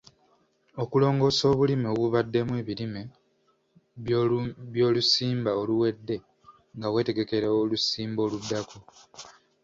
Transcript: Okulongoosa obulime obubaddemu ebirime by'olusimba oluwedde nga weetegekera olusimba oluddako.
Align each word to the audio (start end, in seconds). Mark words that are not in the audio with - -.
Okulongoosa 0.83 1.43
obulime 1.53 1.87
obubaddemu 1.93 2.51
ebirime 2.61 3.01
by'olusimba 4.73 5.51
oluwedde 5.61 6.17
nga 6.77 6.87
weetegekera 6.93 7.47
olusimba 7.61 8.19
oluddako. 8.23 8.77